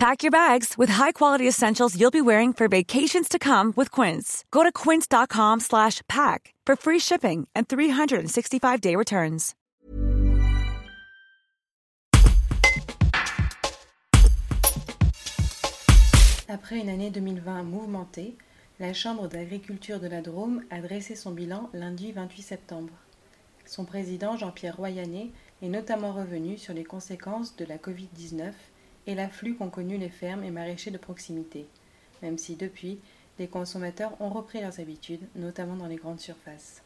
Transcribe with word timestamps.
Pack 0.00 0.22
your 0.22 0.30
bags 0.30 0.78
with 0.78 0.88
high-quality 0.88 1.46
essentials 1.46 1.94
you'll 1.94 2.10
be 2.10 2.22
wearing 2.22 2.54
for 2.54 2.68
vacations 2.68 3.28
to 3.28 3.38
come 3.38 3.74
with 3.76 3.90
Quince. 3.90 4.46
Go 4.50 4.62
to 4.62 4.72
quince.com 4.72 5.60
slash 5.60 6.00
pack 6.08 6.54
for 6.64 6.74
free 6.74 6.98
shipping 6.98 7.46
and 7.54 7.68
365-day 7.68 8.96
returns. 8.96 9.54
Après 16.48 16.78
une 16.78 16.88
année 16.88 17.10
2020 17.10 17.62
mouvementée, 17.64 18.38
la 18.78 18.94
Chambre 18.94 19.28
d'agriculture 19.28 20.00
de 20.00 20.08
la 20.08 20.22
Drôme 20.22 20.62
a 20.70 20.80
dressé 20.80 21.14
son 21.14 21.32
bilan 21.32 21.68
lundi 21.74 22.12
28 22.12 22.40
septembre. 22.40 22.94
Son 23.66 23.84
président 23.84 24.38
Jean-Pierre 24.38 24.78
Royanet 24.78 25.30
est 25.60 25.68
notamment 25.68 26.14
revenu 26.14 26.56
sur 26.56 26.72
les 26.72 26.84
conséquences 26.84 27.54
de 27.56 27.66
la 27.66 27.76
Covid-19 27.76 28.52
et 29.10 29.16
l'afflux 29.16 29.56
qu'ont 29.56 29.70
connu 29.70 29.98
les 29.98 30.08
fermes 30.08 30.44
et 30.44 30.52
maraîchers 30.52 30.92
de 30.92 30.98
proximité, 30.98 31.66
même 32.22 32.38
si 32.38 32.54
depuis, 32.54 33.00
les 33.40 33.48
consommateurs 33.48 34.12
ont 34.20 34.28
repris 34.28 34.60
leurs 34.60 34.78
habitudes, 34.78 35.26
notamment 35.34 35.74
dans 35.74 35.88
les 35.88 35.96
grandes 35.96 36.20
surfaces. 36.20 36.82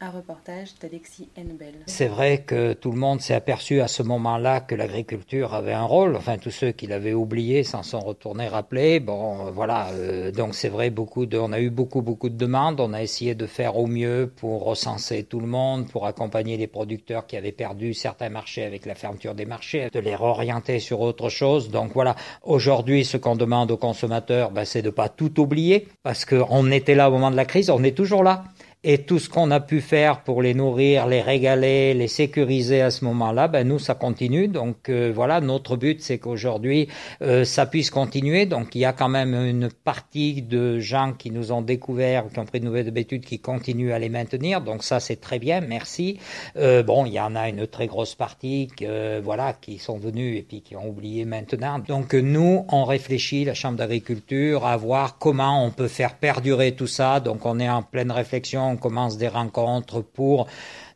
Un 0.00 0.10
reportage 0.10 0.74
d'Alexis 0.80 1.28
Henbel. 1.36 1.74
C'est 1.86 2.06
vrai 2.06 2.42
que 2.42 2.72
tout 2.72 2.92
le 2.92 2.98
monde 2.98 3.20
s'est 3.20 3.34
aperçu 3.34 3.80
à 3.80 3.88
ce 3.88 4.04
moment-là 4.04 4.60
que 4.60 4.76
l'agriculture 4.76 5.54
avait 5.54 5.72
un 5.72 5.82
rôle. 5.82 6.14
Enfin, 6.14 6.38
tous 6.38 6.52
ceux 6.52 6.70
qui 6.70 6.86
l'avaient 6.86 7.14
oublié 7.14 7.64
s'en 7.64 7.82
sont 7.82 7.98
retournés 7.98 8.46
rappeler. 8.46 9.00
Bon, 9.00 9.50
voilà. 9.50 9.88
Euh, 9.94 10.30
donc 10.30 10.54
c'est 10.54 10.68
vrai, 10.68 10.90
beaucoup 10.90 11.26
de, 11.26 11.36
on 11.36 11.52
a 11.52 11.58
eu 11.58 11.70
beaucoup 11.70 12.00
beaucoup 12.00 12.28
de 12.28 12.36
demandes. 12.36 12.78
On 12.78 12.92
a 12.92 13.02
essayé 13.02 13.34
de 13.34 13.46
faire 13.46 13.76
au 13.76 13.88
mieux 13.88 14.30
pour 14.36 14.62
recenser 14.62 15.24
tout 15.24 15.40
le 15.40 15.48
monde, 15.48 15.90
pour 15.90 16.06
accompagner 16.06 16.56
les 16.56 16.68
producteurs 16.68 17.26
qui 17.26 17.36
avaient 17.36 17.50
perdu 17.50 17.92
certains 17.92 18.28
marchés 18.28 18.62
avec 18.62 18.86
la 18.86 18.94
fermeture 18.94 19.34
des 19.34 19.46
marchés, 19.46 19.90
de 19.92 19.98
les 19.98 20.14
réorienter 20.14 20.78
sur 20.78 21.00
autre 21.00 21.28
chose. 21.28 21.70
Donc 21.70 21.90
voilà. 21.92 22.14
Aujourd'hui, 22.44 23.04
ce 23.04 23.16
qu'on 23.16 23.34
demande 23.34 23.72
aux 23.72 23.76
consommateurs, 23.76 24.52
ben, 24.52 24.64
c'est 24.64 24.82
de 24.82 24.90
pas 24.90 25.08
tout 25.08 25.40
oublier 25.40 25.88
parce 26.04 26.24
qu'on 26.24 26.70
était 26.70 26.94
là 26.94 27.08
au 27.08 27.12
moment 27.12 27.32
de 27.32 27.36
la 27.36 27.46
crise, 27.46 27.68
on 27.68 27.82
est 27.82 27.96
toujours 27.96 28.22
là 28.22 28.44
et 28.84 28.98
tout 28.98 29.18
ce 29.18 29.28
qu'on 29.28 29.50
a 29.50 29.58
pu 29.58 29.80
faire 29.80 30.22
pour 30.22 30.40
les 30.40 30.54
nourrir, 30.54 31.08
les 31.08 31.20
régaler, 31.20 31.94
les 31.94 32.06
sécuriser 32.06 32.80
à 32.80 32.92
ce 32.92 33.04
moment-là, 33.06 33.48
ben 33.48 33.66
nous 33.66 33.80
ça 33.80 33.94
continue. 33.94 34.46
Donc 34.46 34.88
euh, 34.88 35.10
voilà, 35.12 35.40
notre 35.40 35.76
but 35.76 36.00
c'est 36.00 36.18
qu'aujourd'hui 36.18 36.86
euh, 37.20 37.44
ça 37.44 37.66
puisse 37.66 37.90
continuer. 37.90 38.46
Donc 38.46 38.76
il 38.76 38.78
y 38.78 38.84
a 38.84 38.92
quand 38.92 39.08
même 39.08 39.34
une 39.34 39.68
partie 39.68 40.42
de 40.42 40.78
gens 40.78 41.12
qui 41.12 41.32
nous 41.32 41.50
ont 41.50 41.60
découvert, 41.60 42.28
qui 42.32 42.38
ont 42.38 42.44
pris 42.44 42.60
de 42.60 42.66
nouvelles 42.66 42.86
habitudes, 42.86 43.24
qui 43.24 43.40
continuent 43.40 43.90
à 43.90 43.98
les 43.98 44.08
maintenir. 44.08 44.60
Donc 44.60 44.84
ça 44.84 45.00
c'est 45.00 45.20
très 45.20 45.40
bien, 45.40 45.60
merci. 45.60 46.20
Euh, 46.56 46.84
bon, 46.84 47.04
il 47.04 47.12
y 47.12 47.20
en 47.20 47.34
a 47.34 47.48
une 47.48 47.66
très 47.66 47.88
grosse 47.88 48.14
partie 48.14 48.68
que, 48.68 49.18
voilà 49.20 49.54
qui 49.54 49.78
sont 49.78 49.98
venus 49.98 50.38
et 50.38 50.42
puis 50.42 50.60
qui 50.60 50.76
ont 50.76 50.88
oublié 50.88 51.24
maintenant. 51.24 51.80
Donc 51.80 52.14
nous 52.14 52.64
on 52.68 52.84
réfléchit, 52.84 53.44
la 53.44 53.54
Chambre 53.54 53.78
d'agriculture, 53.78 54.64
à 54.64 54.76
voir 54.76 55.18
comment 55.18 55.64
on 55.64 55.72
peut 55.72 55.88
faire 55.88 56.14
perdurer 56.14 56.76
tout 56.76 56.86
ça. 56.86 57.18
Donc 57.18 57.44
on 57.44 57.58
est 57.58 57.68
en 57.68 57.82
pleine 57.82 58.12
réflexion 58.12 58.67
on 58.68 58.76
commence 58.76 59.16
des 59.16 59.28
rencontres 59.28 60.00
pour 60.00 60.46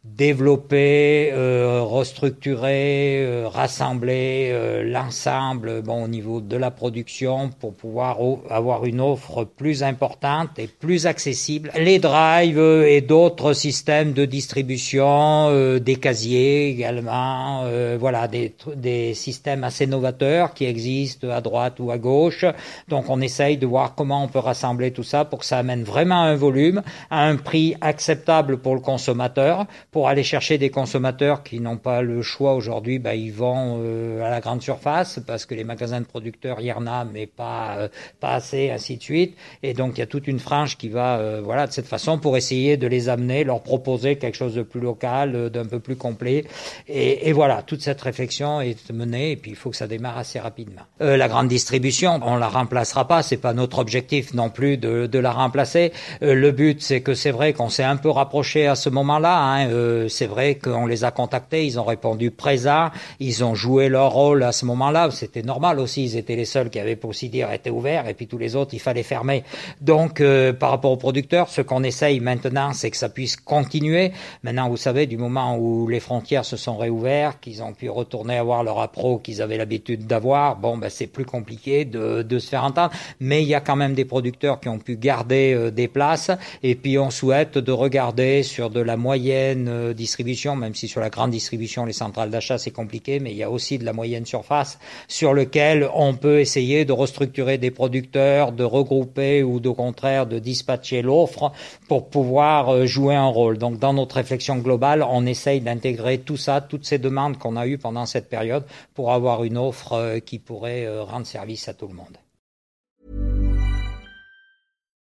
développer, 0.04 1.30
euh, 1.32 1.80
restructurer, 1.82 3.24
euh, 3.24 3.48
rassembler 3.48 4.50
euh, 4.50 4.82
l'ensemble 4.82 5.80
bon, 5.82 6.02
au 6.04 6.08
niveau 6.08 6.40
de 6.40 6.56
la 6.56 6.72
production 6.72 7.50
pour 7.60 7.72
pouvoir 7.72 8.18
avoir 8.50 8.84
une 8.84 9.00
offre 9.00 9.44
plus 9.44 9.84
importante 9.84 10.58
et 10.58 10.66
plus 10.66 11.06
accessible. 11.06 11.70
Les 11.78 12.00
drives 12.00 12.58
et 12.58 13.00
d'autres 13.00 13.52
systèmes 13.52 14.12
de 14.12 14.24
distribution, 14.24 15.78
des 15.78 15.96
casiers 15.96 16.70
également, 16.70 17.64
voilà, 17.98 18.26
des, 18.26 18.54
des 18.74 19.14
systèmes 19.14 19.62
assez 19.62 19.86
novateurs 19.86 20.52
qui 20.52 20.64
existent 20.64 21.28
à 21.28 21.40
droite 21.40 21.78
ou 21.78 21.90
à 21.90 21.98
gauche. 21.98 22.44
Donc 22.88 23.08
on 23.08 23.20
essaye 23.20 23.56
de 23.56 23.66
voir 23.66 23.94
comment 23.94 24.24
on 24.24 24.28
peut 24.28 24.40
rassembler 24.40 24.90
tout 24.90 25.02
ça 25.04 25.24
pour 25.24 25.40
que 25.40 25.46
ça 25.46 25.58
amène 25.58 25.84
vraiment 25.84 26.22
un 26.22 26.34
volume 26.34 26.82
à 27.10 27.24
un 27.24 27.36
prix 27.36 27.76
acceptable 27.80 28.58
pour 28.58 28.74
le 28.74 28.80
consommateur 28.80 29.66
pour 29.92 30.08
aller 30.08 30.22
chercher 30.22 30.56
des 30.56 30.70
consommateurs 30.70 31.42
qui 31.42 31.60
n'ont 31.60 31.76
pas 31.76 32.00
le 32.00 32.22
choix 32.22 32.54
aujourd'hui, 32.54 32.98
bah, 32.98 33.14
ils 33.14 33.30
vont 33.30 33.78
euh, 33.78 34.24
à 34.24 34.30
la 34.30 34.40
grande 34.40 34.62
surface 34.62 35.20
parce 35.26 35.44
que 35.44 35.54
les 35.54 35.64
magasins 35.64 36.00
de 36.00 36.06
producteurs, 36.06 36.60
il 36.60 36.66
y 36.66 36.72
en 36.72 36.86
a, 36.86 37.04
mais 37.04 37.26
pas, 37.26 37.76
euh, 37.76 37.88
pas 38.18 38.30
assez, 38.30 38.70
ainsi 38.70 38.96
de 38.96 39.02
suite. 39.02 39.36
Et 39.62 39.74
donc, 39.74 39.98
il 39.98 40.00
y 40.00 40.02
a 40.02 40.06
toute 40.06 40.26
une 40.28 40.38
frange 40.38 40.78
qui 40.78 40.88
va, 40.88 41.18
euh, 41.18 41.42
voilà, 41.44 41.66
de 41.66 41.72
cette 41.72 41.86
façon 41.86 42.18
pour 42.18 42.38
essayer 42.38 42.78
de 42.78 42.86
les 42.86 43.10
amener, 43.10 43.44
leur 43.44 43.62
proposer 43.62 44.16
quelque 44.16 44.34
chose 44.34 44.54
de 44.54 44.62
plus 44.62 44.80
local, 44.80 45.50
d'un 45.50 45.66
peu 45.66 45.78
plus 45.78 45.96
complet. 45.96 46.46
Et, 46.88 47.28
et, 47.28 47.32
voilà, 47.34 47.60
toute 47.60 47.82
cette 47.82 48.00
réflexion 48.00 48.62
est 48.62 48.90
menée 48.90 49.32
et 49.32 49.36
puis 49.36 49.50
il 49.50 49.56
faut 49.56 49.68
que 49.68 49.76
ça 49.76 49.86
démarre 49.86 50.16
assez 50.16 50.40
rapidement. 50.40 50.82
la 51.00 51.28
grande 51.28 51.48
distribution, 51.48 52.18
on 52.22 52.36
la 52.36 52.48
remplacera 52.48 53.06
pas, 53.06 53.22
c'est 53.22 53.36
pas 53.36 53.52
notre 53.52 53.78
objectif 53.78 54.32
non 54.32 54.48
plus 54.48 54.78
de, 54.78 55.06
de 55.06 55.18
la 55.18 55.32
remplacer. 55.32 55.92
le 56.22 56.50
but, 56.50 56.80
c'est 56.80 57.02
que 57.02 57.12
c'est 57.12 57.30
vrai 57.30 57.52
qu'on 57.52 57.68
s'est 57.68 57.84
un 57.84 57.96
peu 57.96 58.08
rapproché 58.08 58.66
à 58.66 58.74
ce 58.74 58.88
moment-là. 58.88 59.38
Hein, 59.38 59.81
euh, 59.82 60.08
c'est 60.08 60.26
vrai 60.26 60.54
qu'on 60.54 60.86
les 60.86 61.04
a 61.04 61.10
contactés, 61.10 61.66
ils 61.66 61.78
ont 61.78 61.84
répondu 61.84 62.30
présents, 62.30 62.90
ils 63.20 63.44
ont 63.44 63.54
joué 63.54 63.88
leur 63.88 64.12
rôle 64.12 64.42
à 64.42 64.52
ce 64.52 64.64
moment-là. 64.66 65.10
C'était 65.10 65.42
normal 65.42 65.78
aussi, 65.78 66.04
ils 66.04 66.16
étaient 66.16 66.36
les 66.36 66.44
seuls 66.44 66.70
qui 66.70 66.78
avaient 66.78 66.96
pour 66.96 67.14
si 67.14 67.28
dire 67.28 67.50
été 67.52 67.70
ouverts, 67.70 68.08
et 68.08 68.14
puis 68.14 68.26
tous 68.26 68.38
les 68.38 68.56
autres, 68.56 68.74
il 68.74 68.80
fallait 68.80 69.02
fermer. 69.02 69.44
Donc, 69.80 70.20
euh, 70.20 70.52
par 70.52 70.70
rapport 70.70 70.92
aux 70.92 70.96
producteurs, 70.96 71.48
ce 71.48 71.60
qu'on 71.60 71.82
essaye 71.82 72.20
maintenant, 72.20 72.72
c'est 72.72 72.90
que 72.90 72.96
ça 72.96 73.08
puisse 73.08 73.36
continuer. 73.36 74.12
Maintenant, 74.42 74.68
vous 74.68 74.76
savez, 74.76 75.06
du 75.06 75.16
moment 75.16 75.56
où 75.56 75.88
les 75.88 76.00
frontières 76.00 76.44
se 76.44 76.56
sont 76.56 76.76
réouvertes, 76.76 77.38
qu'ils 77.40 77.62
ont 77.62 77.72
pu 77.72 77.90
retourner 77.90 78.38
avoir 78.38 78.62
leur 78.64 78.80
appro 78.80 79.18
qu'ils 79.18 79.42
avaient 79.42 79.56
l'habitude 79.56 80.06
d'avoir, 80.06 80.56
bon, 80.56 80.76
ben, 80.76 80.90
c'est 80.90 81.06
plus 81.06 81.24
compliqué 81.24 81.84
de, 81.84 82.22
de, 82.22 82.38
se 82.38 82.48
faire 82.48 82.64
entendre. 82.64 82.92
Mais 83.20 83.42
il 83.42 83.48
y 83.48 83.54
a 83.54 83.60
quand 83.60 83.76
même 83.76 83.94
des 83.94 84.04
producteurs 84.04 84.60
qui 84.60 84.68
ont 84.68 84.78
pu 84.78 84.96
garder 84.96 85.54
euh, 85.54 85.70
des 85.70 85.88
places, 85.88 86.30
et 86.62 86.74
puis 86.74 86.98
on 86.98 87.10
souhaite 87.10 87.58
de 87.58 87.72
regarder 87.72 88.42
sur 88.42 88.70
de 88.70 88.80
la 88.80 88.96
moyenne 88.96 89.68
distribution, 89.94 90.56
même 90.56 90.74
si 90.74 90.88
sur 90.88 91.00
la 91.00 91.10
grande 91.10 91.30
distribution, 91.30 91.84
les 91.84 91.92
centrales 91.92 92.30
d'achat, 92.30 92.58
c'est 92.58 92.70
compliqué, 92.70 93.20
mais 93.20 93.32
il 93.32 93.36
y 93.36 93.42
a 93.42 93.50
aussi 93.50 93.78
de 93.78 93.84
la 93.84 93.92
moyenne 93.92 94.26
surface 94.26 94.78
sur 95.08 95.34
lequel 95.34 95.88
on 95.94 96.14
peut 96.14 96.40
essayer 96.40 96.84
de 96.84 96.92
restructurer 96.92 97.58
des 97.58 97.70
producteurs, 97.70 98.52
de 98.52 98.64
regrouper 98.64 99.42
ou 99.42 99.60
au 99.64 99.74
contraire 99.74 100.26
de 100.26 100.38
dispatcher 100.38 101.02
l'offre 101.02 101.52
pour 101.88 102.08
pouvoir 102.08 102.70
euh, 102.70 102.86
jouer 102.86 103.14
un 103.14 103.26
rôle. 103.26 103.58
Donc 103.58 103.78
dans 103.78 103.92
notre 103.92 104.16
réflexion 104.16 104.58
globale, 104.58 105.04
on 105.08 105.26
essaye 105.26 105.60
d'intégrer 105.60 106.18
tout 106.18 106.36
ça, 106.36 106.60
toutes 106.60 106.84
ces 106.84 106.98
demandes 106.98 107.38
qu'on 107.38 107.56
a 107.56 107.66
eues 107.66 107.78
pendant 107.78 108.06
cette 108.06 108.28
période 108.28 108.64
pour 108.94 109.12
avoir 109.12 109.44
une 109.44 109.58
offre 109.58 109.92
euh, 109.92 110.18
qui 110.20 110.38
pourrait 110.38 110.86
euh, 110.86 111.02
rendre 111.02 111.26
service 111.26 111.68
à 111.68 111.74
tout 111.74 111.88
le 111.88 111.94
monde. 111.94 112.16